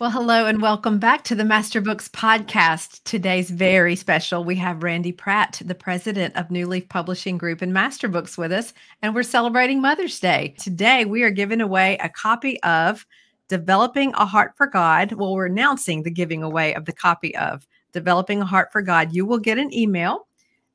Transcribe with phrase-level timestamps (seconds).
[0.00, 3.00] Well, hello and welcome back to the Master Books podcast.
[3.04, 4.42] Today's very special.
[4.42, 8.50] We have Randy Pratt, the president of New Leaf Publishing Group and Master Books with
[8.50, 10.56] us, and we're celebrating Mother's Day.
[10.58, 13.06] Today, we are giving away a copy of
[13.48, 15.12] Developing a Heart for God.
[15.12, 19.14] Well, we're announcing the giving away of the copy of Developing a Heart for God.
[19.14, 20.26] You will get an email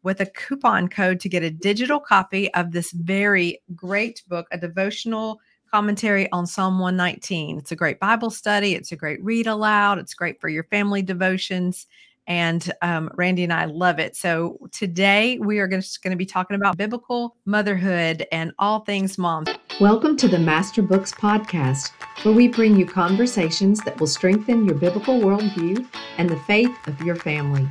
[0.02, 4.58] with a coupon code to get a digital copy of this very great book, a
[4.58, 5.42] devotional
[5.72, 7.58] commentary on Psalm 119.
[7.58, 8.76] It's a great Bible study.
[8.76, 10.00] It's a great read aloud.
[10.00, 11.86] It's great for your family devotions.
[12.28, 14.16] And um, Randy and I love it.
[14.16, 19.46] So today we are going to be talking about biblical motherhood and all things mom.
[19.80, 21.92] Welcome to the Master Books Podcast,
[22.24, 27.02] where we bring you conversations that will strengthen your biblical worldview and the faith of
[27.02, 27.68] your family.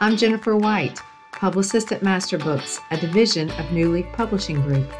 [0.00, 1.00] I'm Jennifer White,
[1.32, 4.92] publicist at Master Books, a division of New Leaf Publishing Group.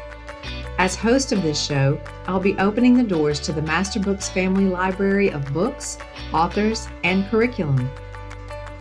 [0.79, 4.65] As host of this show, I'll be opening the doors to the Master Books family
[4.65, 5.97] library of books,
[6.33, 7.89] authors, and curriculum.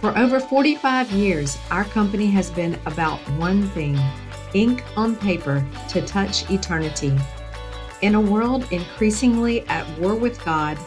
[0.00, 3.98] For over 45 years, our company has been about one thing
[4.54, 7.16] ink on paper to touch eternity.
[8.00, 10.78] In a world increasingly at war with God,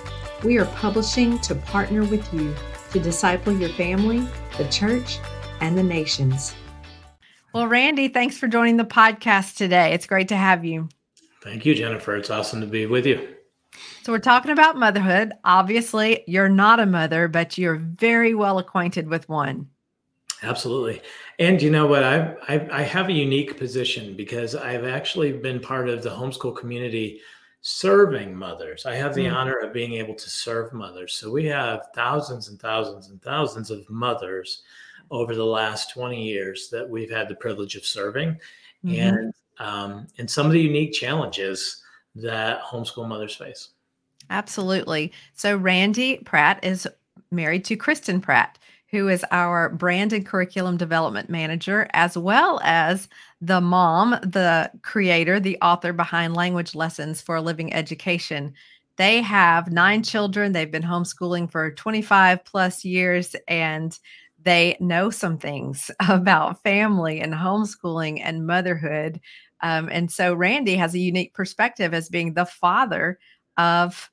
[0.44, 2.54] we are publishing to partner with you
[2.92, 5.20] to disciple your family, the church,
[5.62, 6.54] and the nations.
[7.54, 9.94] Well, Randy, thanks for joining the podcast today.
[9.94, 10.90] It's great to have you.
[11.46, 12.16] Thank you, Jennifer.
[12.16, 13.36] It's awesome to be with you.
[14.02, 15.34] So, we're talking about motherhood.
[15.44, 19.70] Obviously, you're not a mother, but you're very well acquainted with one.
[20.42, 21.02] Absolutely.
[21.38, 22.04] And you know what?
[22.04, 26.58] I, I, I have a unique position because I've actually been part of the homeschool
[26.58, 27.22] community
[27.62, 28.88] serving mothers.
[28.88, 29.36] I have the mm-hmm.
[29.36, 31.14] honor of being able to serve mothers.
[31.14, 34.64] So we have thousands and thousands and thousands of mothers
[35.12, 38.40] over the last 20 years that we've had the privilege of serving.
[38.84, 39.00] Mm-hmm.
[39.00, 41.82] And um, and some of the unique challenges
[42.16, 43.70] that homeschool mothers face.
[44.30, 45.12] Absolutely.
[45.34, 46.88] So, Randy Pratt is
[47.32, 48.58] married to Kristen Pratt,
[48.90, 53.08] who is our brand and curriculum development manager, as well as
[53.42, 58.54] the mom, the creator, the author behind Language Lessons for a Living Education.
[58.98, 60.54] They have nine children.
[60.54, 63.98] They've been homeschooling for 25 plus years and
[64.42, 69.20] they know some things about family and homeschooling and motherhood
[69.62, 73.20] um, and so Randy has a unique perspective as being the father
[73.58, 74.10] of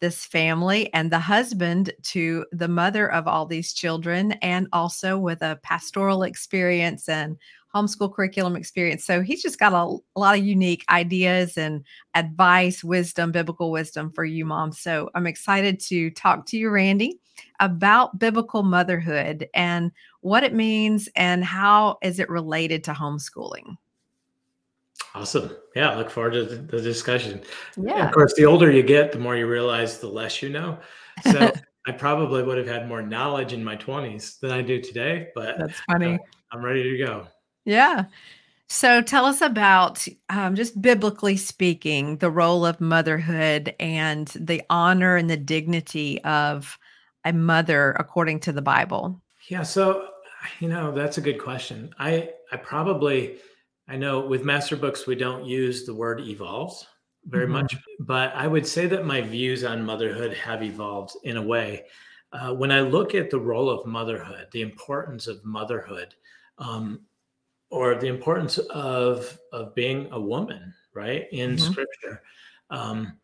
[0.00, 5.42] this family and the husband to the mother of all these children, and also with
[5.42, 7.36] a pastoral experience and
[7.74, 9.04] homeschool curriculum experience.
[9.04, 14.10] So he's just got a, a, lot of unique ideas and advice, wisdom, biblical wisdom
[14.12, 14.72] for you, mom.
[14.72, 17.18] So I'm excited to talk to you, Randy,
[17.60, 23.76] about biblical motherhood and what it means and how is it related to homeschooling.
[25.16, 25.56] Awesome.
[25.74, 27.40] Yeah, I look forward to the, discussion.
[27.74, 28.06] Yeah.
[28.06, 30.78] Of course, the older you get, the more you realize the less you know.
[31.22, 31.52] So
[31.86, 35.56] I probably would have had more knowledge in my 20s than I do today, but
[35.58, 36.18] that's funny.
[36.52, 37.28] I'm ready to go.
[37.64, 38.04] Yeah.
[38.68, 45.16] So tell us about, um, just biblically speaking, the role of motherhood and the honor
[45.16, 46.78] and the dignity of
[47.24, 49.22] a mother according to the Bible.
[49.48, 49.62] Yeah.
[49.62, 50.08] So,
[50.60, 51.94] you know, that's a good question.
[51.98, 53.38] I, I probably,
[53.88, 56.86] I know with master books, we don't use the word evolves
[57.26, 57.52] very mm-hmm.
[57.52, 61.84] much, but I would say that my views on motherhood have evolved in a way.
[62.32, 66.14] Uh, when I look at the role of motherhood, the importance of motherhood,
[66.58, 67.00] um,
[67.70, 71.72] or the importance of of being a woman, right in mm-hmm.
[71.72, 72.22] Scripture,
[72.70, 73.18] um,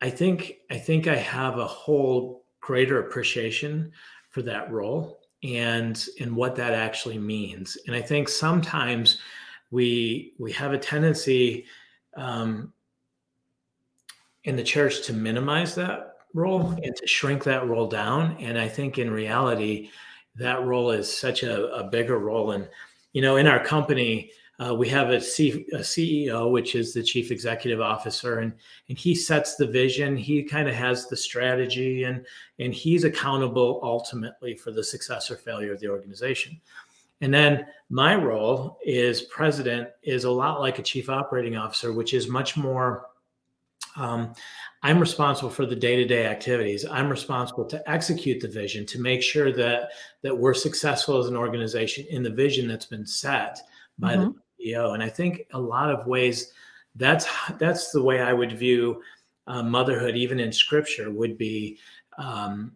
[0.00, 3.92] I think I think I have a whole greater appreciation
[4.30, 7.76] for that role and and what that actually means.
[7.86, 9.18] And I think sometimes
[9.70, 11.66] we we have a tendency
[12.16, 12.72] um,
[14.44, 18.36] in the church to minimize that role and to shrink that role down.
[18.38, 19.90] And I think in reality,
[20.36, 22.52] that role is such a, a bigger role.
[22.52, 22.68] And
[23.12, 24.30] you know, in our company,
[24.60, 28.52] uh, we have a, C, a CEO, which is the chief executive officer, and
[28.90, 30.16] and he sets the vision.
[30.18, 32.26] He kind of has the strategy, and
[32.58, 36.60] and he's accountable ultimately for the success or failure of the organization.
[37.20, 42.14] And then my role is president is a lot like a chief operating officer, which
[42.14, 43.06] is much more.
[43.96, 44.32] Um,
[44.82, 46.86] I'm responsible for the day-to-day activities.
[46.86, 49.90] I'm responsible to execute the vision to make sure that
[50.22, 53.58] that we're successful as an organization in the vision that's been set
[53.98, 54.30] by mm-hmm.
[54.58, 54.94] the CEO.
[54.94, 56.52] And I think a lot of ways
[56.94, 57.26] that's
[57.58, 59.02] that's the way I would view
[59.46, 61.78] uh, motherhood, even in Scripture, would be
[62.18, 62.72] um,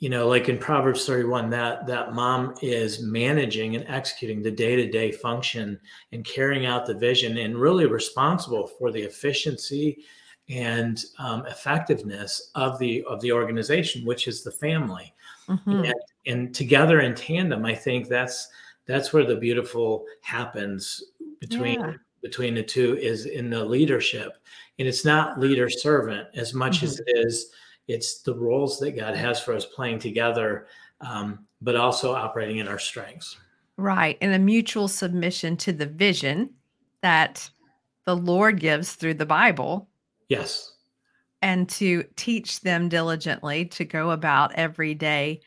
[0.00, 5.12] you know like in proverbs 31 that that mom is managing and executing the day-to-day
[5.12, 5.78] function
[6.12, 10.04] and carrying out the vision and really responsible for the efficiency
[10.50, 15.14] and um, effectiveness of the of the organization, which is the family.
[15.48, 15.84] Mm-hmm.
[15.84, 15.94] And,
[16.26, 18.48] and together in tandem, I think that's
[18.86, 21.04] that's where the beautiful happens
[21.38, 21.92] between yeah.
[22.22, 24.38] between the two is in the leadership
[24.78, 26.86] and it's not leader servant as much mm-hmm.
[26.86, 27.50] as it is
[27.88, 30.66] it's the roles that god has for us playing together
[31.00, 33.38] um, but also operating in our strengths
[33.76, 36.50] right and a mutual submission to the vision
[37.02, 37.48] that
[38.04, 39.88] the lord gives through the bible
[40.28, 40.74] yes
[41.42, 45.40] and to teach them diligently to go about every day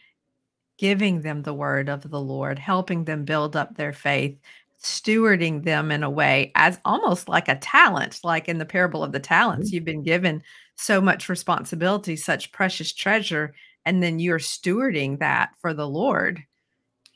[0.77, 4.37] giving them the word of the Lord, helping them build up their faith,
[4.81, 9.11] stewarding them in a way as almost like a talent, like in the parable of
[9.11, 9.67] the talents.
[9.67, 9.75] Mm-hmm.
[9.75, 10.43] You've been given
[10.75, 13.53] so much responsibility, such precious treasure,
[13.85, 16.43] and then you're stewarding that for the Lord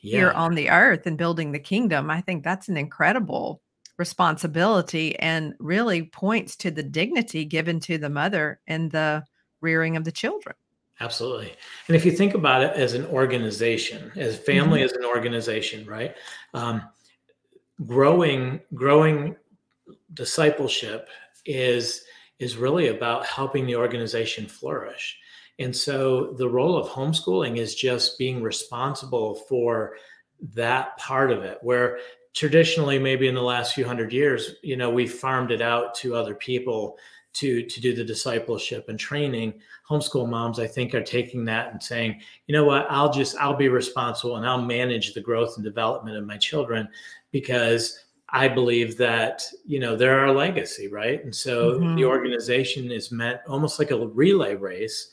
[0.01, 0.17] yeah.
[0.17, 2.09] here on the earth and building the kingdom.
[2.09, 3.61] I think that's an incredible
[3.97, 9.23] responsibility and really points to the dignity given to the mother in the
[9.61, 10.55] rearing of the children.
[10.99, 11.53] Absolutely.
[11.87, 14.85] And if you think about it as an organization, as family mm-hmm.
[14.85, 16.15] as an organization, right?
[16.53, 16.81] Um,
[17.85, 19.35] growing, growing
[20.13, 21.09] discipleship
[21.45, 22.03] is
[22.39, 25.17] is really about helping the organization flourish.
[25.59, 29.95] And so the role of homeschooling is just being responsible for
[30.53, 31.99] that part of it, where
[32.35, 36.15] traditionally, maybe in the last few hundred years, you know, we farmed it out to
[36.15, 36.97] other people
[37.37, 39.53] to to do the discipleship and training
[39.87, 43.55] homeschool moms i think are taking that and saying you know what i'll just i'll
[43.55, 46.87] be responsible and i'll manage the growth and development of my children
[47.31, 51.95] because i believe that you know they're our legacy right and so mm-hmm.
[51.95, 55.11] the organization is meant almost like a relay race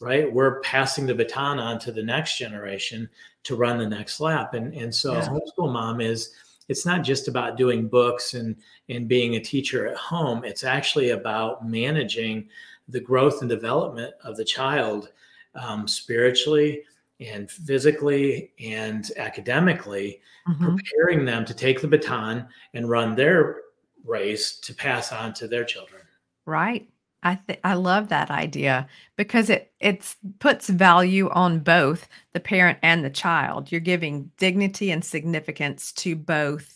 [0.00, 3.08] right we're passing the baton on to the next generation
[3.42, 5.28] to run the next lap and and so yeah.
[5.28, 6.32] homeschool mom is
[6.68, 8.56] it's not just about doing books and
[8.88, 12.48] and being a teacher at home it's actually about managing
[12.88, 15.10] the growth and development of the child
[15.54, 16.82] um, spiritually
[17.20, 20.76] and physically and academically mm-hmm.
[20.76, 23.62] preparing them to take the baton and run their
[24.04, 26.02] race to pass on to their children
[26.44, 26.88] right
[27.22, 28.86] I th- I love that idea
[29.16, 33.72] because it it's puts value on both the parent and the child.
[33.72, 36.75] You're giving dignity and significance to both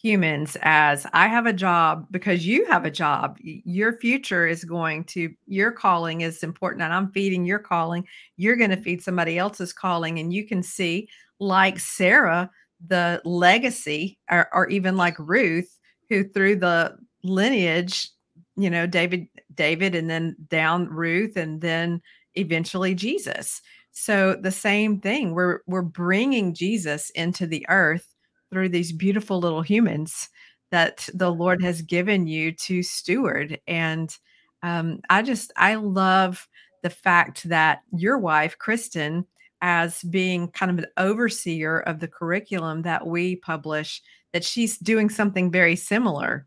[0.00, 3.36] humans as I have a job because you have a job.
[3.40, 8.06] Your future is going to your calling is important and I'm feeding your calling.
[8.36, 11.08] You're going to feed somebody else's calling and you can see
[11.40, 12.50] like Sarah
[12.86, 15.78] the legacy or, or even like Ruth
[16.08, 18.10] who through the lineage
[18.56, 22.00] you know david david and then down ruth and then
[22.34, 23.60] eventually jesus
[23.92, 28.14] so the same thing we're we're bringing jesus into the earth
[28.50, 30.28] through these beautiful little humans
[30.70, 34.18] that the lord has given you to steward and
[34.62, 36.48] um, i just i love
[36.82, 39.24] the fact that your wife kristen
[39.60, 44.00] as being kind of an overseer of the curriculum that we publish
[44.32, 46.46] that she's doing something very similar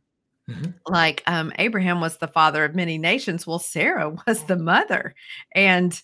[0.51, 0.71] Mm-hmm.
[0.87, 3.45] Like um, Abraham was the father of many nations.
[3.45, 5.15] Well, Sarah was the mother.
[5.55, 5.99] And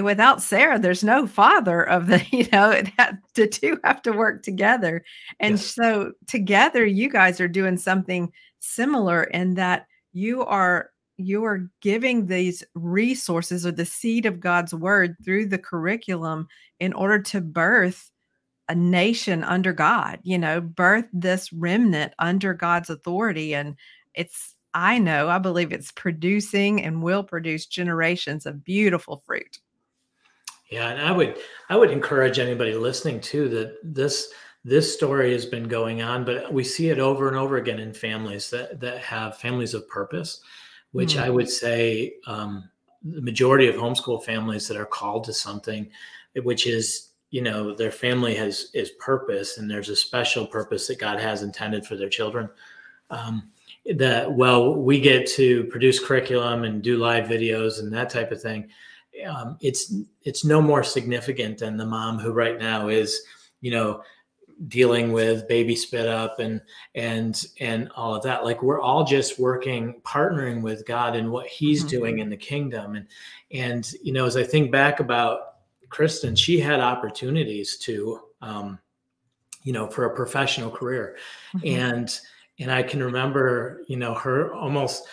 [0.00, 4.42] without Sarah, there's no father of the, you know, that, the two have to work
[4.42, 5.04] together.
[5.38, 5.66] And yes.
[5.66, 12.26] so together, you guys are doing something similar in that you are you are giving
[12.26, 16.48] these resources or the seed of God's word through the curriculum
[16.78, 18.10] in order to birth
[18.70, 23.54] a nation under God, you know, birth this remnant under God's authority.
[23.54, 23.76] And
[24.14, 29.58] it's, I know, I believe it's producing and will produce generations of beautiful fruit.
[30.70, 34.32] Yeah, and I would I would encourage anybody listening too that this
[34.64, 37.92] this story has been going on, but we see it over and over again in
[37.92, 40.40] families that that have families of purpose,
[40.92, 41.22] which mm.
[41.22, 42.68] I would say um,
[43.02, 45.90] the majority of homeschool families that are called to something,
[46.42, 50.98] which is you know their family has is purpose and there's a special purpose that
[50.98, 52.48] god has intended for their children
[53.10, 53.50] um,
[53.96, 58.42] that well we get to produce curriculum and do live videos and that type of
[58.42, 58.68] thing
[59.26, 63.20] um, it's it's no more significant than the mom who right now is
[63.60, 64.02] you know
[64.68, 66.60] dealing with baby spit up and
[66.94, 71.46] and and all of that like we're all just working partnering with god in what
[71.46, 71.88] he's mm-hmm.
[71.88, 73.06] doing in the kingdom and
[73.52, 75.50] and you know as i think back about
[75.90, 78.78] Kristen, she had opportunities to, um,
[79.64, 81.16] you know, for a professional career,
[81.54, 81.66] mm-hmm.
[81.66, 82.20] and
[82.58, 85.06] and I can remember, you know, her almost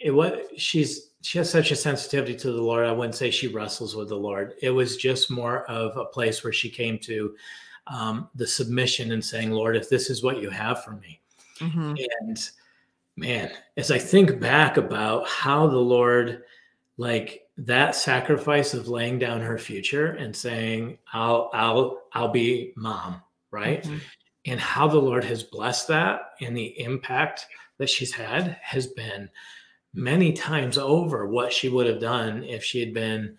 [0.00, 2.84] it was she's she has such a sensitivity to the Lord.
[2.84, 4.54] I wouldn't say she wrestles with the Lord.
[4.60, 7.34] It was just more of a place where she came to
[7.86, 11.20] um, the submission and saying, Lord, if this is what you have for me,
[11.58, 11.94] mm-hmm.
[12.20, 12.50] and
[13.16, 16.42] man, as I think back about how the Lord,
[16.96, 23.22] like that sacrifice of laying down her future and saying, I'll, I'll, I'll be mom,
[23.52, 23.84] right?
[23.84, 23.98] Mm-hmm.
[24.46, 27.46] And how the Lord has blessed that and the impact
[27.78, 29.28] that she's had has been
[29.94, 33.36] many times over what she would have done if she had been,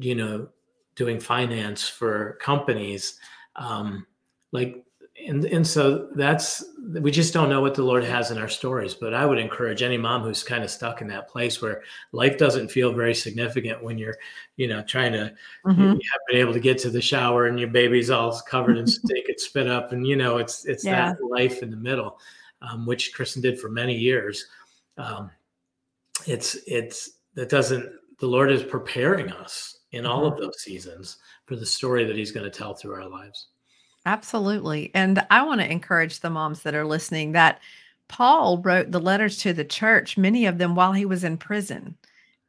[0.00, 0.48] you know,
[0.94, 3.18] doing finance for companies.
[3.56, 4.06] Um,
[4.52, 4.84] like
[5.26, 6.64] and and so that's
[7.00, 9.82] we just don't know what the lord has in our stories but i would encourage
[9.82, 11.82] any mom who's kind of stuck in that place where
[12.12, 14.16] life doesn't feel very significant when you're
[14.56, 15.32] you know trying to
[15.66, 15.82] mm-hmm.
[15.82, 18.86] you have been able to get to the shower and your baby's all covered in
[18.88, 21.12] steak and spit up and you know it's it's yeah.
[21.12, 22.18] that life in the middle
[22.62, 24.46] um, which kristen did for many years
[24.98, 25.30] um,
[26.26, 27.90] it's it's that doesn't
[28.20, 30.34] the lord is preparing us in all mm-hmm.
[30.34, 33.48] of those seasons for the story that he's going to tell through our lives
[34.06, 34.90] Absolutely.
[34.94, 37.60] And I want to encourage the moms that are listening that
[38.08, 41.96] Paul wrote the letters to the church, many of them while he was in prison.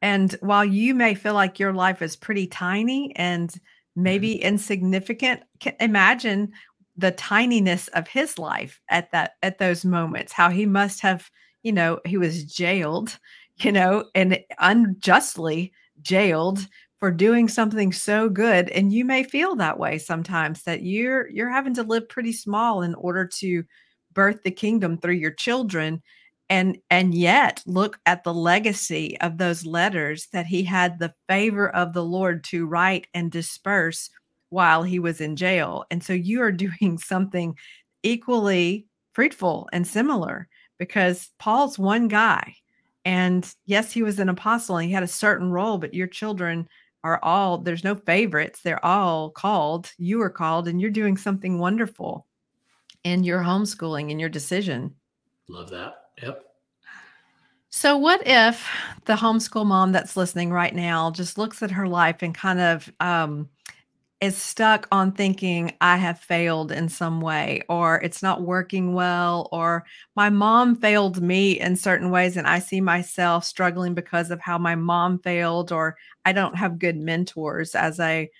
[0.02, 3.54] And while you may feel like your life is pretty tiny and
[3.94, 4.48] maybe mm-hmm.
[4.48, 5.42] insignificant,
[5.80, 6.52] imagine
[6.98, 11.30] the tininess of his life at that at those moments how he must have
[11.62, 13.18] you know he was jailed
[13.58, 15.72] you know and unjustly
[16.02, 16.66] jailed
[16.98, 21.50] for doing something so good and you may feel that way sometimes that you're you're
[21.50, 23.64] having to live pretty small in order to
[24.12, 26.02] birth the kingdom through your children
[26.48, 31.68] and and yet look at the legacy of those letters that he had the favor
[31.70, 34.10] of the lord to write and disperse
[34.50, 37.54] while he was in jail and so you are doing something
[38.02, 40.48] equally fruitful and similar
[40.78, 42.54] because paul's one guy
[43.06, 46.68] and yes he was an apostle and he had a certain role but your children
[47.02, 51.58] are all there's no favorites they're all called you are called and you're doing something
[51.58, 52.26] wonderful
[53.06, 54.92] in your homeschooling and your decision.
[55.48, 55.94] Love that.
[56.20, 56.44] Yep.
[57.70, 58.68] So what if
[59.04, 62.92] the homeschool mom that's listening right now just looks at her life and kind of
[62.98, 63.48] um,
[64.20, 69.48] is stuck on thinking I have failed in some way or it's not working well
[69.52, 74.40] or my mom failed me in certain ways and I see myself struggling because of
[74.40, 78.30] how my mom failed or I don't have good mentors as a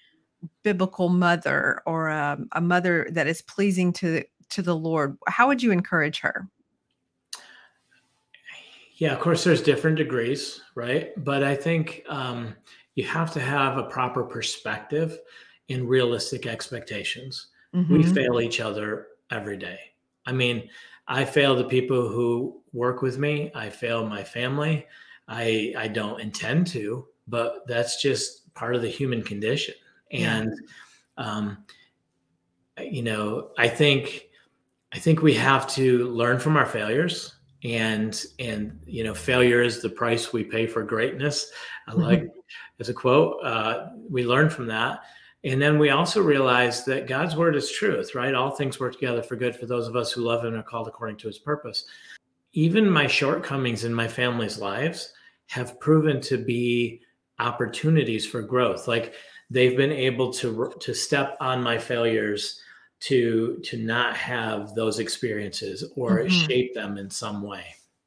[0.62, 5.18] biblical mother or a, a mother that is pleasing to to the Lord.
[5.26, 6.48] How would you encourage her?
[8.94, 11.12] Yeah, of course, there's different degrees, right?
[11.22, 12.54] But I think um,
[12.94, 15.18] you have to have a proper perspective
[15.68, 17.48] in realistic expectations.
[17.74, 17.96] Mm-hmm.
[17.96, 19.78] We fail each other every day.
[20.24, 20.68] I mean,
[21.08, 23.50] I fail the people who work with me.
[23.54, 24.86] I fail my family.
[25.28, 29.74] I I don't intend to, but that's just part of the human condition.
[30.12, 30.52] And
[31.16, 31.58] um,
[32.80, 34.28] you know, I think
[34.92, 39.82] I think we have to learn from our failures and and you know failure is
[39.82, 41.50] the price we pay for greatness
[41.88, 42.38] i like mm-hmm.
[42.80, 45.00] as a quote uh, we learn from that
[45.46, 48.34] and then we also realize that God's word is truth, right?
[48.34, 50.62] All things work together for good for those of us who love Him and are
[50.62, 51.84] called according to his purpose.
[52.52, 55.12] Even my shortcomings in my family's lives
[55.46, 57.00] have proven to be
[57.38, 58.88] opportunities for growth.
[58.88, 59.14] Like
[59.48, 62.60] they've been able to to step on my failures
[62.98, 66.28] to to not have those experiences or mm-hmm.
[66.28, 67.66] shape them in some way.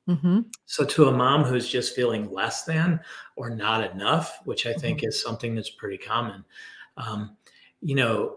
[0.10, 0.40] Mm-hmm.
[0.66, 3.00] So, to a mom who's just feeling less than
[3.36, 5.10] or not enough, which I think mm-hmm.
[5.10, 6.44] is something that's pretty common,
[7.00, 7.36] um,
[7.82, 8.36] you know,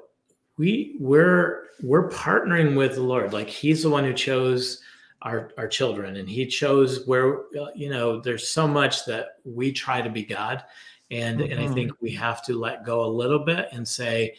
[0.57, 3.33] we we're we're partnering with the Lord.
[3.33, 4.81] Like He's the one who chose
[5.23, 9.73] our our children, and He chose where uh, you know there's so much that we
[9.73, 10.65] try to be God,
[11.11, 11.53] and mm-hmm.
[11.53, 12.05] and I think mm-hmm.
[12.05, 14.37] we have to let go a little bit and say,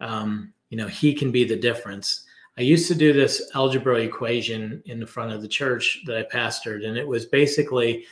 [0.00, 2.24] um, you know, He can be the difference.
[2.58, 6.22] I used to do this algebra equation in the front of the church that I
[6.24, 8.04] pastored, and it was basically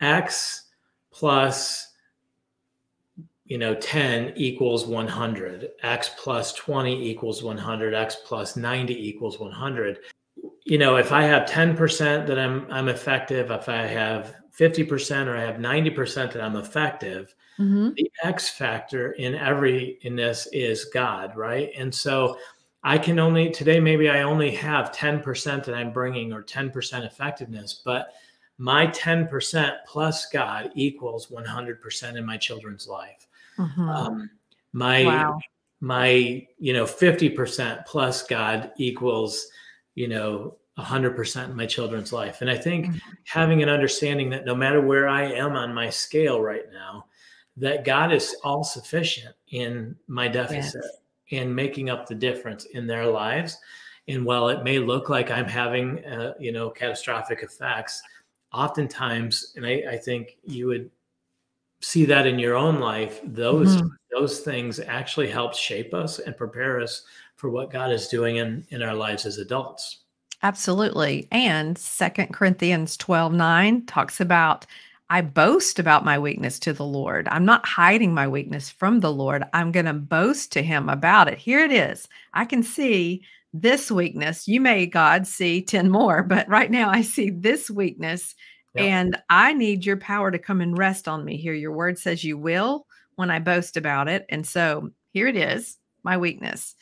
[0.00, 0.62] x
[1.12, 1.93] plus
[3.44, 9.98] you know 10 equals 100 x plus 20 equals 100 x plus 90 equals 100
[10.64, 15.36] you know if i have 10% that i'm i'm effective if i have 50% or
[15.36, 17.90] i have 90% that i'm effective mm-hmm.
[17.96, 21.70] the x factor in every in this is god right?
[21.76, 22.38] And so
[22.82, 27.82] i can only today maybe i only have 10% that i'm bringing or 10% effectiveness
[27.84, 28.12] but
[28.56, 33.23] my 10% plus god equals 100% in my children's life
[33.58, 33.88] Mm-hmm.
[33.88, 34.30] Um,
[34.72, 35.38] my wow.
[35.80, 39.46] my you know 50% plus God equals
[39.94, 42.40] you know 100% in my children's life.
[42.40, 42.98] And I think mm-hmm.
[43.26, 47.06] having an understanding that no matter where I am on my scale right now,
[47.56, 50.82] that God is all sufficient in my deficit
[51.30, 51.40] yes.
[51.40, 53.56] and making up the difference in their lives.
[54.08, 58.02] And while it may look like I'm having, uh, you know, catastrophic effects,
[58.52, 60.90] oftentimes, and I, I think you would
[61.84, 63.88] see that in your own life, those mm-hmm.
[64.10, 67.02] those things actually help shape us and prepare us
[67.36, 70.04] for what God is doing in, in our lives as adults.
[70.42, 71.28] Absolutely.
[71.30, 74.66] And Second Corinthians 12 9 talks about
[75.10, 77.28] I boast about my weakness to the Lord.
[77.30, 79.44] I'm not hiding my weakness from the Lord.
[79.52, 81.38] I'm going to boast to him about it.
[81.38, 82.08] Here it is.
[82.32, 83.22] I can see
[83.52, 84.48] this weakness.
[84.48, 88.34] You may, God, see 10 more, but right now I see this weakness.
[88.76, 91.54] And I need your power to come and rest on me here.
[91.54, 94.26] Your word says you will when I boast about it.
[94.28, 96.74] And so here it is, my weakness.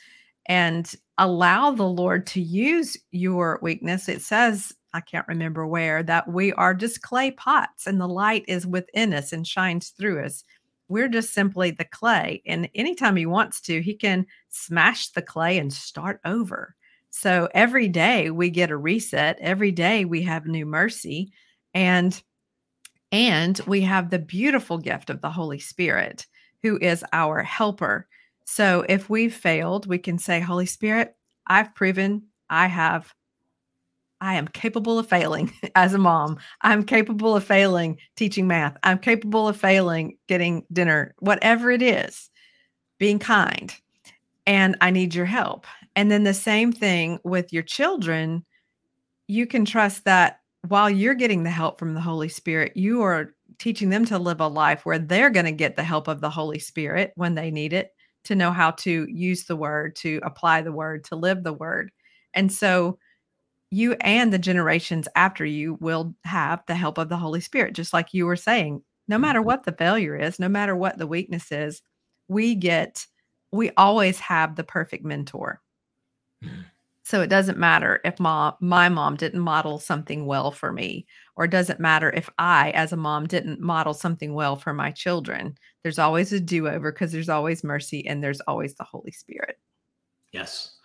[0.46, 4.08] And allow the Lord to use your weakness.
[4.08, 8.44] It says I can't remember where, that we are just clay pots and the light
[8.46, 10.44] is within us and shines through us.
[10.88, 12.42] We're just simply the clay.
[12.46, 16.74] And anytime he wants to, he can smash the clay and start over.
[17.10, 19.38] So every day we get a reset.
[19.40, 21.32] Every day we have new mercy.
[21.74, 22.20] And
[23.10, 26.26] and we have the beautiful gift of the Holy Spirit,
[26.62, 28.08] who is our helper.
[28.46, 31.14] So if we've failed, we can say, Holy Spirit,
[31.46, 33.14] I've proven I have
[34.22, 36.38] I am capable of failing as a mom.
[36.60, 38.76] I'm capable of failing teaching math.
[38.84, 42.30] I'm capable of failing getting dinner, whatever it is,
[42.98, 43.74] being kind.
[44.46, 45.66] And I need your help.
[45.96, 48.44] And then the same thing with your children.
[49.26, 50.38] You can trust that
[50.68, 54.40] while you're getting the help from the Holy Spirit, you are teaching them to live
[54.40, 57.50] a life where they're going to get the help of the Holy Spirit when they
[57.50, 57.90] need it
[58.24, 61.90] to know how to use the word, to apply the word, to live the word.
[62.34, 62.98] And so,
[63.70, 67.92] you and the generations after you will have the help of the Holy Spirit, just
[67.92, 68.82] like you were saying.
[69.08, 69.46] No matter mm-hmm.
[69.46, 71.80] what the failure is, no matter what the weakness is,
[72.28, 73.06] we get,
[73.50, 75.60] we always have the perfect mentor.
[76.44, 76.64] Mm.
[77.12, 81.44] So it doesn't matter if mom, my mom didn't model something well for me, or
[81.44, 85.58] it doesn't matter if I, as a mom, didn't model something well for my children.
[85.82, 89.58] There's always a do over because there's always mercy and there's always the Holy Spirit.
[90.32, 90.76] Yes.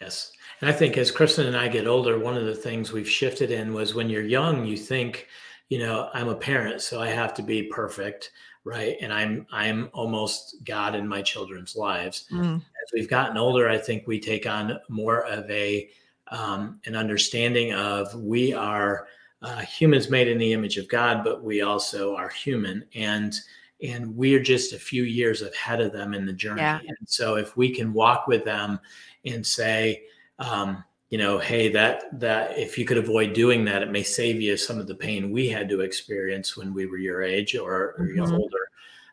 [0.00, 0.32] Yes.
[0.60, 3.52] And I think as Kristen and I get older, one of the things we've shifted
[3.52, 5.28] in was when you're young, you think,
[5.68, 8.32] you know, I'm a parent, so I have to be perfect,
[8.66, 8.96] right?
[9.00, 12.26] And I'm I'm almost God in my children's lives.
[12.32, 12.56] Mm.
[12.56, 15.88] As we've gotten older, I think we take on more of a
[16.32, 19.06] um, an understanding of we are
[19.40, 23.34] uh, humans made in the image of God, but we also are human, and
[23.82, 26.62] and we're just a few years ahead of them in the journey.
[26.62, 26.80] Yeah.
[26.80, 28.80] And so if we can walk with them
[29.24, 30.02] and say,
[30.40, 34.40] um, you know, hey, that that if you could avoid doing that, it may save
[34.40, 37.94] you some of the pain we had to experience when we were your age or,
[37.98, 38.34] or mm-hmm.
[38.34, 38.68] older.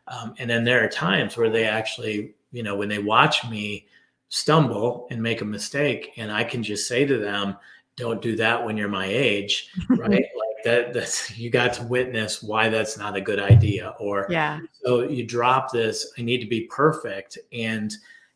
[0.08, 3.86] Um, and then there are times where they actually, you know, when they watch me
[4.28, 7.56] stumble and make a mistake, and I can just say to them,
[7.96, 10.10] "Don't do that when you're my age," right?
[10.10, 10.92] like that.
[10.92, 13.94] That's you got to witness why that's not a good idea.
[14.00, 16.12] Or yeah, so you drop this.
[16.18, 17.94] I need to be perfect, and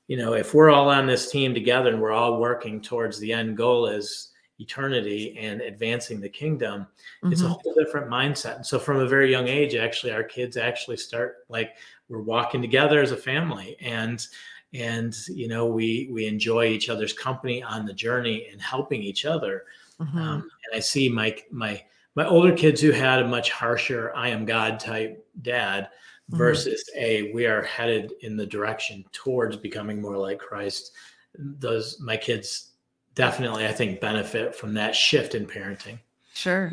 [0.09, 3.33] you know, if we're all on this team together and we're all working towards the
[3.33, 6.81] end goal is eternity and advancing the kingdom,
[7.23, 7.33] mm-hmm.
[7.33, 7.53] it's a mm-hmm.
[7.53, 8.57] whole different mindset.
[8.57, 11.77] And so from a very young age, actually, our kids actually start like
[12.09, 14.27] we're walking together as a family and
[14.75, 19.25] and you know we we enjoy each other's company on the journey and helping each
[19.25, 19.65] other
[19.99, 20.19] mm-hmm.
[20.19, 21.83] um, and i see my my
[22.15, 25.89] my older kids who had a much harsher i am god type dad.
[26.31, 27.05] Versus mm-hmm.
[27.05, 30.93] a we are headed in the direction towards becoming more like Christ.
[31.39, 32.73] Those my kids
[33.15, 35.99] definitely I think benefit from that shift in parenting.
[36.35, 36.73] Sure.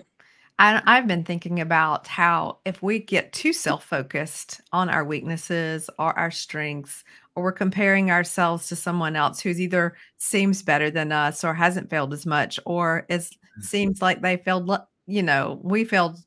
[0.57, 5.89] I, I've been thinking about how if we get too self focused on our weaknesses
[5.99, 7.03] or our strengths,
[7.35, 11.89] or we're comparing ourselves to someone else who's either seems better than us or hasn't
[11.89, 13.61] failed as much, or it mm-hmm.
[13.61, 14.71] seems like they failed,
[15.07, 16.17] you know, we failed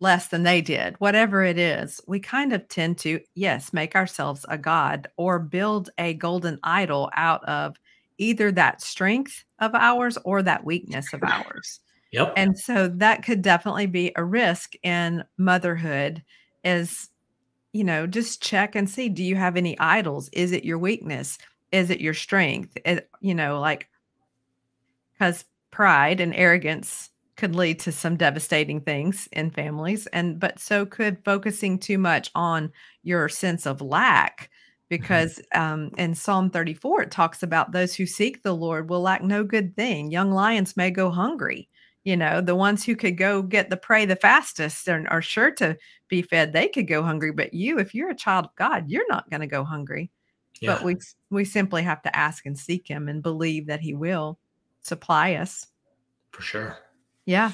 [0.00, 4.44] less than they did, whatever it is, we kind of tend to, yes, make ourselves
[4.48, 7.76] a God or build a golden idol out of
[8.18, 11.80] either that strength of ours or that weakness of ours.
[12.12, 12.32] Yep.
[12.36, 16.22] And so that could definitely be a risk in motherhood
[16.64, 17.08] is
[17.72, 20.28] you know, just check and see do you have any idols?
[20.32, 21.38] Is it your weakness?
[21.70, 22.76] Is it your strength?
[22.84, 23.88] It, you know, like
[25.20, 27.09] cuz pride and arrogance
[27.40, 32.30] could lead to some devastating things in families and but so could focusing too much
[32.34, 32.70] on
[33.02, 34.48] your sense of lack mm-hmm.
[34.90, 39.22] because um, in psalm 34 it talks about those who seek the lord will lack
[39.22, 41.66] no good thing young lions may go hungry
[42.04, 45.50] you know the ones who could go get the prey the fastest and are sure
[45.50, 45.74] to
[46.08, 49.08] be fed they could go hungry but you if you're a child of god you're
[49.08, 50.10] not going to go hungry
[50.60, 50.74] yeah.
[50.74, 50.94] but we
[51.30, 54.38] we simply have to ask and seek him and believe that he will
[54.82, 55.66] supply us
[56.32, 56.76] for sure
[57.30, 57.52] yeah.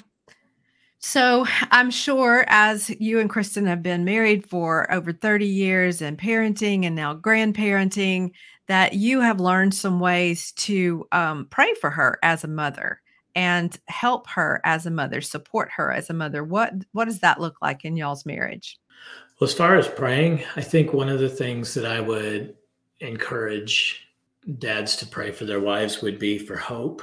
[0.98, 6.18] So I'm sure as you and Kristen have been married for over 30 years and
[6.18, 8.30] parenting and now grandparenting,
[8.68, 13.02] that you have learned some ways to um, pray for her as a mother
[13.34, 16.42] and help her as a mother, support her as a mother.
[16.42, 18.78] What what does that look like in y'all's marriage?
[19.38, 22.56] Well, as far as praying, I think one of the things that I would
[23.00, 24.08] encourage
[24.58, 27.02] dads to pray for their wives would be for hope.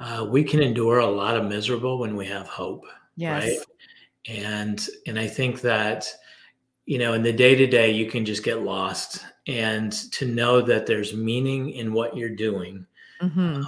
[0.00, 2.84] Uh, we can endure a lot of miserable when we have hope
[3.16, 3.42] Yes.
[3.42, 3.58] right
[4.28, 6.06] and and i think that
[6.86, 10.60] you know in the day to day you can just get lost and to know
[10.60, 12.86] that there's meaning in what you're doing
[13.20, 13.62] hmm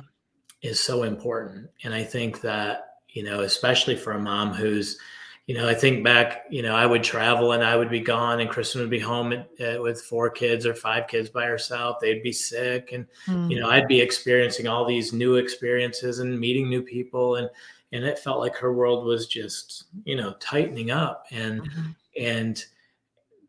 [0.62, 1.68] is so important.
[1.85, 4.99] And i think that you know especially for a mom who's
[5.46, 8.40] you know i think back you know i would travel and i would be gone
[8.40, 11.98] and kristen would be home at, uh, with four kids or five kids by herself
[12.00, 13.07] they'd be sick and
[13.50, 17.50] you know i'd be experiencing all these new experiences and meeting new people and
[17.92, 21.96] and it felt like her world was just you know tightening up and Mhm.
[22.18, 22.64] and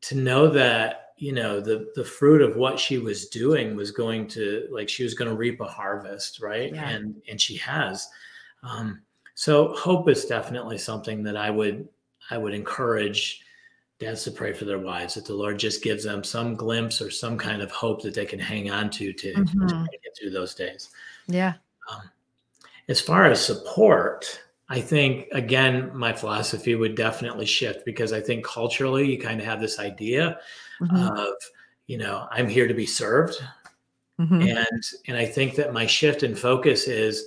[0.01, 4.27] to know that you know the the fruit of what she was doing was going
[4.29, 6.89] to like she was going to reap a harvest right Yeah.
[6.89, 8.09] and and she has
[8.63, 9.01] um
[9.35, 11.87] so hope is definitely something that i would
[12.29, 13.41] i would encourage
[13.99, 17.09] dads to pray for their wives that the lord just gives them some glimpse or
[17.09, 19.87] some kind of hope that they can hang on to to, to Mhm.
[19.91, 20.89] get through those days
[21.27, 21.53] Yeah.
[21.91, 22.01] um,
[22.89, 28.43] as far as support, I think again, my philosophy would definitely shift because I think
[28.45, 30.39] culturally you kind of have this idea
[30.81, 31.17] Mhm.
[31.17, 31.33] of,
[31.87, 33.41] you know, I'm here to be served.
[34.19, 34.49] Mhm.
[34.57, 37.25] And and I think that my shift in focus is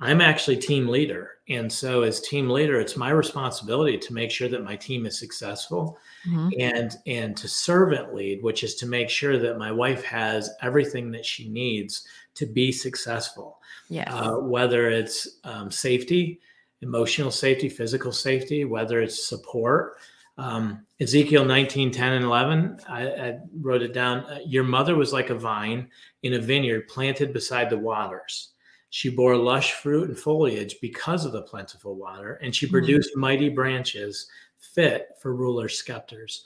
[0.00, 1.32] I'm actually team leader.
[1.48, 5.18] And so as team leader, it's my responsibility to make sure that my team is
[5.18, 6.52] successful Mhm.
[6.58, 11.10] and and to servant lead, which is to make sure that my wife has everything
[11.12, 14.06] that she needs to be successful Yes.
[14.10, 16.40] uh, whether it's um, safety,
[16.82, 19.96] emotional safety, physical safety, whether it's support.
[20.38, 24.20] Um, Ezekiel 19, 10, and 11, I, I wrote it down.
[24.20, 25.88] Uh, Your mother was like a vine
[26.22, 28.50] in a vineyard planted beside the waters.
[28.90, 32.70] She bore lush fruit and foliage because of the plentiful water, and she Mhm.
[32.70, 36.44] produced mighty branches fit for rulers' scepters.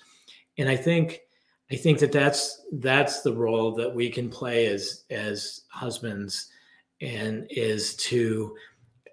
[0.58, 1.22] And I think
[1.70, 6.48] I think that that's that's the role that we can play as as husbands
[7.00, 8.54] and is to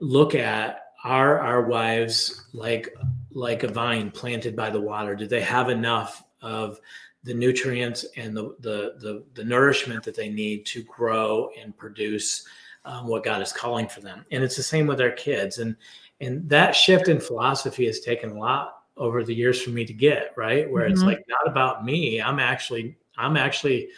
[0.02, 2.94] look at are our wives like
[3.32, 6.80] like a vine planted by the water do they have enough of
[7.24, 12.46] the nutrients and the the the, the nourishment that they need to grow and produce
[12.86, 15.76] um, what god is calling for them and it's the same with our kids and
[16.20, 19.94] and that shift in philosophy has taken a lot over the years for me to
[19.94, 21.08] get right where it's Mhm.
[21.08, 23.90] like not about me i'm actually i'm actually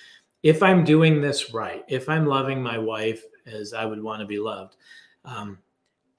[0.43, 4.25] if i'm doing this right if i'm loving my wife as i would want to
[4.25, 4.75] be loved
[5.25, 5.57] um,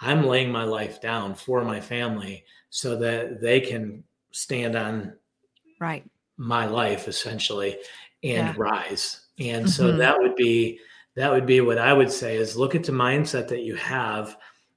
[0.00, 5.12] i'm laying my life down for my family so that they can stand on
[5.79, 6.05] Right.
[6.37, 7.77] my life essentially
[8.22, 8.55] and Yeah.
[8.57, 9.98] rise and so Mhm.
[9.98, 10.81] that would be
[11.16, 14.37] that would be what i would say is look at the mindset that you have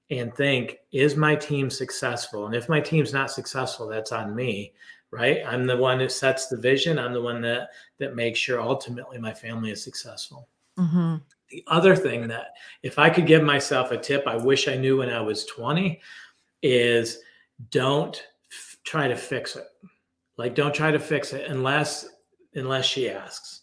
[0.10, 2.46] and think is my team successful?
[2.46, 4.74] And if my team's not successful that's on me
[5.12, 5.42] right?
[5.48, 7.00] I'm the one that sets the vision.
[7.00, 10.48] I'm the one that that makes sure ultimately my family is successful.
[10.78, 11.22] Mhm.
[11.50, 14.98] the other thing that if i could give myself a tip i wish i knew
[14.98, 16.00] when i was 20
[16.62, 17.20] is
[17.72, 18.22] don't
[18.52, 19.66] f- try to fix it.
[20.38, 22.08] Like don't try to fix it unless
[22.54, 23.62] unless she asks.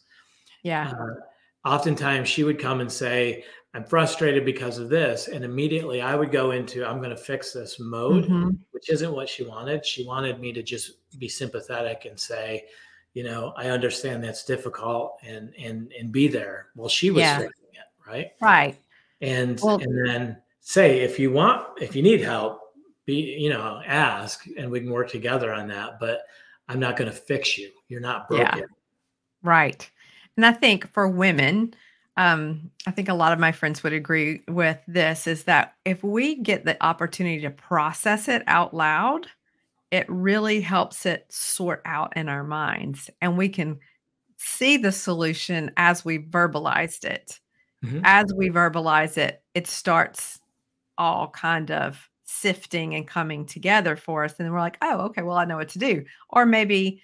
[0.62, 0.90] Yeah.
[0.98, 1.20] uh,
[1.64, 6.30] oftentimes she would come and say i'm frustrated because of this and immediately i would
[6.30, 8.58] go into i'm going to fix this mode Mhm.
[8.72, 12.64] which isn't what she wanted she wanted me to just be sympathetic and say
[13.14, 17.38] you know i understand that's difficult and and and be there well she was Yeah.
[17.38, 18.76] fixing it right Right.
[19.20, 22.60] and Well- and then say if you want if you need help
[23.06, 26.22] be you know ask and we can work together on that but
[26.68, 28.50] i'm not going to fix you you're not Yeah.
[28.50, 28.68] broken
[29.42, 29.90] Right.
[30.36, 31.74] And I think for women,
[32.16, 36.02] um, I think a lot of my friends would agree with this is that if
[36.02, 39.26] we get the opportunity to process it out loud,
[39.90, 43.78] it really helps it sort out in our minds and we can
[44.38, 47.40] see the solution as we verbalized it.
[47.84, 48.02] Mhm.
[48.04, 50.40] As we verbalize it, it starts
[50.98, 54.34] all kind of sifting and coming together for us.
[54.38, 56.04] And we're like, oh, okay, well, I know what to do.
[56.30, 57.02] Or maybe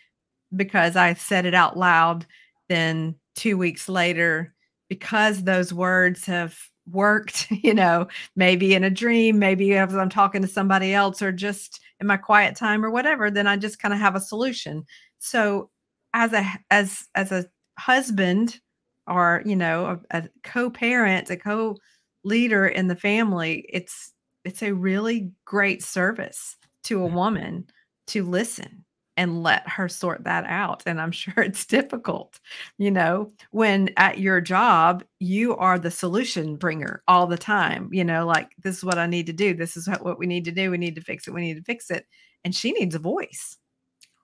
[0.56, 2.26] because I said it out loud,
[2.70, 4.54] then two weeks later,
[4.88, 6.56] because those words have
[6.90, 8.06] worked, you know,
[8.36, 12.16] maybe in a dream, maybe as I'm talking to somebody else or just in my
[12.16, 14.84] quiet time or whatever, then I just kind of have a solution.
[15.18, 15.70] So
[16.14, 17.46] as a as as a
[17.78, 18.60] husband
[19.06, 24.12] or you know a, a co-parent, a co-leader in the family, it's
[24.44, 27.66] it's a really great service to a woman
[28.08, 28.84] to listen
[29.20, 30.82] and let her sort that out.
[30.86, 32.40] And I'm sure it's difficult,
[32.78, 38.02] you know, when at your job, you are the solution bringer all the time, you
[38.02, 39.52] know, like this is what I need to do.
[39.52, 40.70] This is what we need to do.
[40.70, 41.34] We need to fix it.
[41.34, 42.06] We need to fix it.
[42.44, 43.58] And she needs a voice.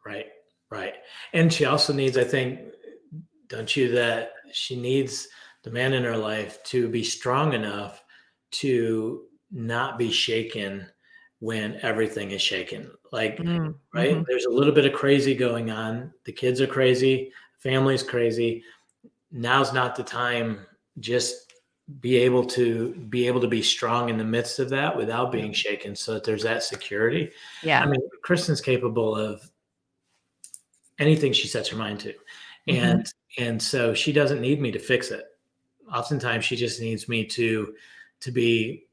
[0.05, 0.29] Right.
[0.71, 0.95] Right.
[1.35, 2.59] And she also needs, I think,
[3.49, 5.29] don't you, that she needs
[5.63, 8.03] the man in her life to be strong enough
[8.53, 10.87] to not be shaken
[11.41, 12.91] when everything is shaken.
[13.13, 13.73] Like, mm-hmm.
[13.95, 14.15] right?
[14.15, 14.23] Mm-hmm.
[14.27, 16.13] There's a little bit of crazy going on.
[16.25, 18.65] The kids are crazy, family's crazy.
[19.31, 20.61] Now's not the time.
[20.99, 21.53] Just
[22.01, 25.53] be able to be able to be strong in the midst of that without being
[25.53, 27.31] shaken so that there's that security.
[27.63, 27.81] Yeah.
[27.81, 29.49] I mean, Kristen's capable of
[30.99, 32.09] anything she sets her mind to.
[32.09, 32.85] Mm-hmm.
[32.85, 33.45] And mm-hmm.
[33.45, 35.25] and so she doesn't need me to fix it.
[35.93, 37.75] Oftentimes she just needs me to
[38.21, 38.87] to be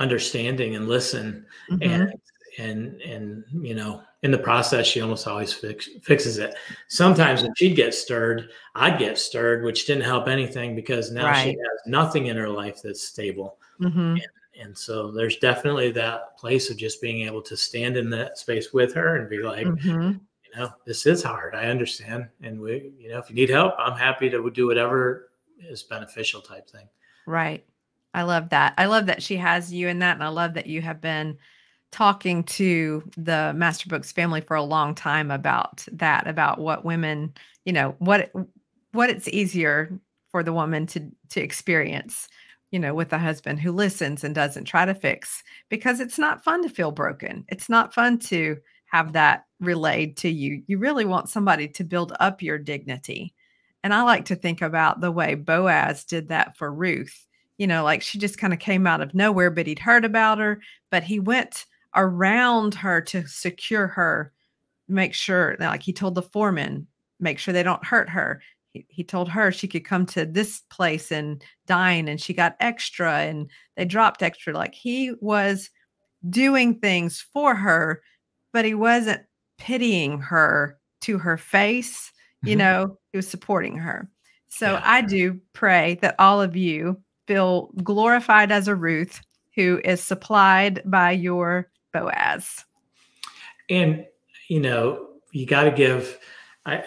[0.00, 1.82] understanding and listen mm-hmm.
[1.82, 2.12] and
[2.58, 6.54] and and you know in the process she almost always fix, fixes it
[6.88, 11.44] sometimes when she'd get stirred i'd get stirred which didn't help anything because now right.
[11.44, 13.98] she has nothing in her life that's stable mm-hmm.
[13.98, 14.26] and,
[14.60, 18.72] and, so there's definitely that place of just being able to stand in that space
[18.72, 20.12] with her and be like mm-hmm.
[20.12, 23.74] you know this is hard i understand and we you know if you need help
[23.78, 26.88] i'm happy to do whatever is beneficial type thing
[27.26, 27.64] right
[28.14, 28.74] I love that.
[28.76, 30.14] I love that she has you in that.
[30.16, 31.38] And I love that you have been
[31.92, 37.32] talking to the Master Books family for a long time about that, about what women,
[37.64, 38.32] you know, what
[38.92, 42.28] what it's easier for the woman to to experience,
[42.70, 46.44] you know, with a husband who listens and doesn't try to fix because it's not
[46.44, 47.44] fun to feel broken.
[47.48, 50.62] It's not fun to have that relayed to you.
[50.66, 53.34] You really want somebody to build up your dignity.
[53.82, 57.26] And I like to think about the way Boaz did that for Ruth
[57.60, 60.38] you know, like she just kind of came out of nowhere, but he'd heard about
[60.38, 64.32] her, but he went around her to secure her,
[64.88, 66.86] make sure, like he told the foreman,
[67.20, 68.40] make sure they don't hurt her.
[68.72, 72.56] He, he told her she could come to this place and dine, and she got
[72.60, 74.54] extra, and they dropped extra.
[74.54, 75.68] Like he was
[76.30, 78.00] doing things for her,
[78.54, 79.20] but he wasn't
[79.58, 82.10] pitying her to her face.
[82.42, 82.58] You mm-hmm.
[82.58, 84.08] know, he was supporting her.
[84.48, 84.82] So yeah.
[84.82, 89.20] I do pray that all of you feel glorified as a Ruth
[89.54, 92.64] who is supplied by your Boaz.
[93.68, 94.04] And,
[94.48, 96.18] you know, you got to give
[96.66, 96.82] I,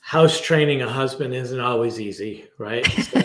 [0.00, 2.86] house training a husband isn't always easy, right?
[2.86, 3.22] So,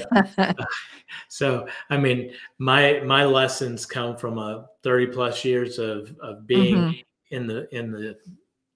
[1.27, 6.75] so, I mean, my my lessons come from a 30 plus years of of being
[6.77, 7.35] mm-hmm.
[7.35, 8.15] in the in the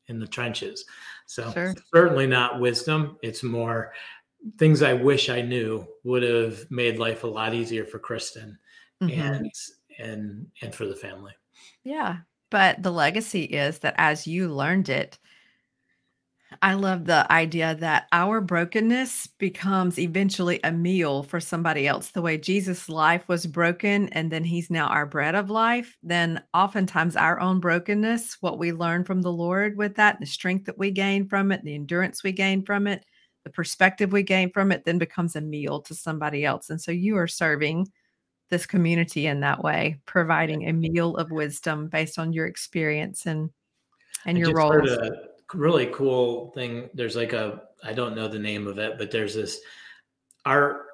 [0.08, 0.84] in the trenches.
[1.26, 1.74] So sure.
[1.94, 3.18] certainly not wisdom.
[3.22, 3.94] It's more
[4.58, 8.58] things I wish I knew would have made life a lot easier for Kristen
[9.02, 9.20] mm-hmm.
[9.20, 9.52] and
[10.00, 11.34] and and for the family.
[11.84, 12.18] Yeah.
[12.50, 15.20] But the legacy is that as you learned it,
[16.62, 22.12] I love the idea that our brokenness becomes eventually a meal for somebody else.
[22.12, 26.42] The way Jesus' life was broken and then he's now our bread of life, then
[26.54, 30.78] oftentimes our own brokenness, what we learn from the Lord with that, the strength that
[30.78, 33.04] we gain from it, the endurance we gain from it,
[33.48, 36.70] the perspective we gain from it then becomes a meal to somebody else.
[36.70, 37.90] And so you are serving
[38.50, 43.50] this community in that way, providing a meal of wisdom based on your experience and
[44.26, 44.74] and I your role.
[44.74, 45.12] A
[45.54, 46.90] really cool thing.
[46.94, 49.62] There's like a I don't know the name of it, but there's this
[50.46, 50.88] art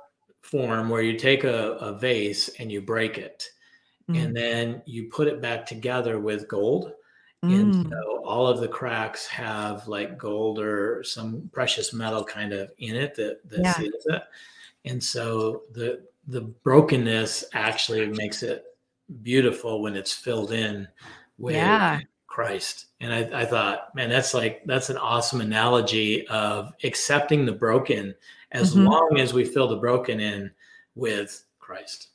[0.44, 3.48] form where you take a, a vase and you break it,
[4.08, 4.24] mm-hmm.
[4.24, 6.92] and then you put it back together with gold
[7.44, 7.90] and mm.
[7.90, 12.96] so all of the cracks have like gold or some precious metal kind of in
[12.96, 13.74] it that, that yeah.
[13.74, 14.24] seals it.
[14.86, 18.64] And so the the brokenness actually makes it
[19.22, 20.88] beautiful when it's filled in
[21.38, 22.00] with yeah.
[22.28, 22.86] Christ.
[23.02, 28.16] And I, I thought, man, that's like that's an awesome analogy of accepting the broken
[28.52, 28.88] as mm-hmm.
[28.88, 30.50] long as we fill the broken in
[30.96, 32.08] with Christ.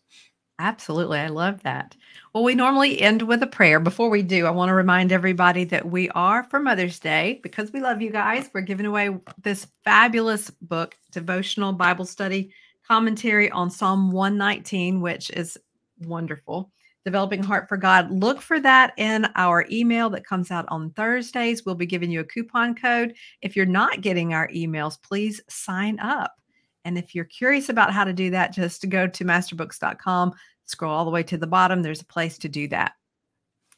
[0.59, 1.19] Absolutely.
[1.19, 1.97] I love that.
[2.39, 3.81] Well, we normally end with a prayer.
[3.81, 7.73] Before we do, I want to remind everybody that we are for Mother's Day because
[7.73, 8.49] we love you guys.
[8.55, 9.11] We're giving away
[9.43, 12.53] this fabulous book, devotional Bible study
[12.87, 15.59] commentary on Psalm 119, which is
[16.03, 16.71] wonderful.
[17.05, 18.09] Developing Heart for God.
[18.13, 21.67] Look for that in our email that comes out on Thursdays.
[21.67, 23.15] We'll be giving you a coupon code.
[23.43, 26.37] If you're not getting our emails, please sign up.
[26.85, 30.33] And if you're curious about how to do that, just go to masterbooks.com,
[30.69, 31.83] scroll all the way to the bottom.
[31.83, 32.93] There's a place to do that.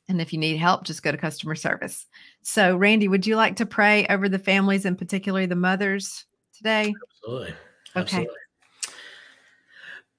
[0.08, 2.06] And if you need help, just go to customer service.
[2.42, 6.92] So, Randy, would you like to pray over the families and particularly the mothers today?
[7.22, 7.54] Absolutely.
[7.94, 8.28] Absolutely.
[8.28, 8.36] Okay.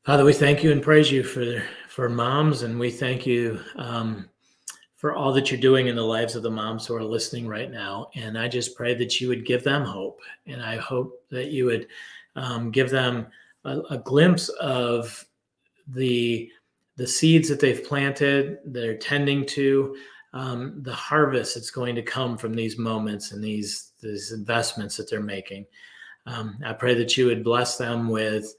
[0.04, 4.30] Father, we thank you and praise you for for moms, and we thank you um,
[4.96, 7.70] for all that you're doing in the lives of the moms who are listening right
[7.70, 8.10] now.
[8.16, 10.22] And I just pray that you would give them hope.
[10.48, 11.88] And I hope that you would
[12.36, 13.28] um, give them
[13.66, 15.26] a, a, glimpse of
[15.88, 16.50] the
[16.98, 19.96] the seeds that they've planted, they're tending to,
[20.34, 25.10] um, the harvest that's going to come from these moments and these these investments that
[25.10, 25.66] they're making.
[26.26, 28.54] Um, I pray that you would bless them with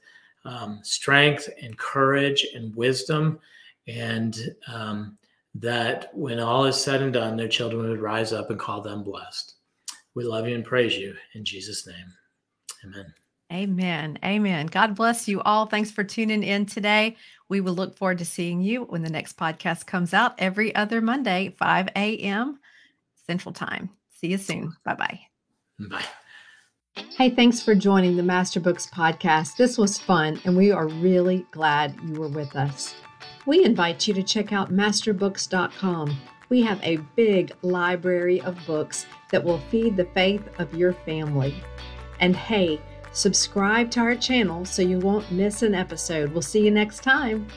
[0.45, 3.39] um, strength and courage and wisdom,
[3.87, 4.37] and
[4.71, 5.17] um,
[5.55, 9.03] that when all is said and done, their children would rise up and call them
[9.03, 9.55] blessed.
[10.15, 12.13] We love you and praise you in Jesus' name.
[12.85, 13.13] Amen.
[13.53, 14.17] Amen.
[14.25, 14.65] Amen.
[14.65, 15.67] God bless you all.
[15.67, 17.15] Thanks for tuning in today.
[17.49, 21.01] We will look forward to seeing you when the next podcast comes out every other
[21.01, 22.59] Monday, 5 a.m.
[23.27, 23.91] Central Time.
[24.09, 24.75] See you soon.
[24.83, 25.19] Bye-bye.
[25.79, 26.05] Bye.
[27.17, 29.55] Hey, thanks for joining the Master Books podcast.
[29.57, 32.95] This was fun, and we are really glad you were with us.
[33.45, 36.17] We invite you to check out masterbooks.com.
[36.49, 41.55] We have a big library of books that will feed the faith of your family.
[42.19, 42.79] And hey,
[43.13, 46.31] subscribe to our channel so you won't miss an episode.
[46.31, 47.47] We'll see you next time.